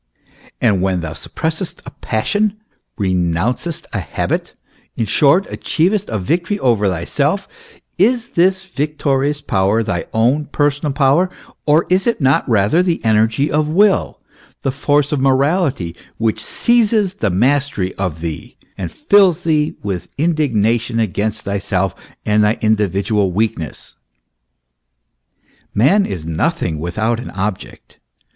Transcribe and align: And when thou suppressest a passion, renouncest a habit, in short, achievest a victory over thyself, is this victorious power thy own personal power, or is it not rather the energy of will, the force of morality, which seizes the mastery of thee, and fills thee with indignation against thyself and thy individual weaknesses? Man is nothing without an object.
And 0.59 0.81
when 0.81 1.01
thou 1.01 1.13
suppressest 1.13 1.79
a 1.85 1.91
passion, 1.91 2.59
renouncest 2.97 3.85
a 3.93 3.99
habit, 3.99 4.55
in 4.95 5.05
short, 5.05 5.45
achievest 5.51 6.09
a 6.09 6.17
victory 6.17 6.57
over 6.57 6.87
thyself, 6.89 7.47
is 7.99 8.29
this 8.29 8.65
victorious 8.65 9.41
power 9.41 9.83
thy 9.83 10.05
own 10.11 10.45
personal 10.45 10.91
power, 10.91 11.29
or 11.67 11.85
is 11.91 12.07
it 12.07 12.19
not 12.19 12.49
rather 12.49 12.81
the 12.81 12.99
energy 13.05 13.51
of 13.51 13.67
will, 13.67 14.19
the 14.63 14.71
force 14.71 15.11
of 15.11 15.19
morality, 15.19 15.95
which 16.17 16.43
seizes 16.43 17.13
the 17.13 17.29
mastery 17.29 17.93
of 17.93 18.21
thee, 18.21 18.57
and 18.79 18.91
fills 18.91 19.43
thee 19.43 19.75
with 19.83 20.11
indignation 20.17 20.97
against 20.99 21.41
thyself 21.43 21.93
and 22.25 22.43
thy 22.43 22.53
individual 22.59 23.31
weaknesses? 23.31 23.95
Man 25.75 26.07
is 26.07 26.25
nothing 26.25 26.79
without 26.79 27.19
an 27.19 27.29
object. 27.29 27.99